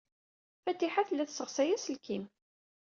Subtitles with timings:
[0.63, 2.23] Fatiḥa tella tesseɣsay aselkim.